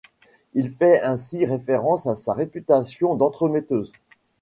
Il 0.55 0.71
fait 0.71 0.99
ainsi 1.03 1.45
référence 1.45 2.07
à 2.07 2.15
sa 2.15 2.33
réputation 2.33 3.13
d'entremetteuse. 3.13 3.93